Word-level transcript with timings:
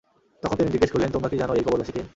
তখন 0.43 0.55
তিনি 0.55 0.69
জিজ্ঞেস 0.71 0.91
করলেন, 0.91 1.09
তোমরা 1.11 1.29
কি 1.29 1.37
জান, 1.37 1.49
এই 1.53 1.63
কবরবাসী 1.63 1.91
কে? 1.91 2.01